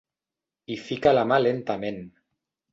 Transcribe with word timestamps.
Hi 0.69 0.77
fica 0.85 1.13
la 1.19 1.27
mà 1.33 1.41
lentament. 1.45 2.03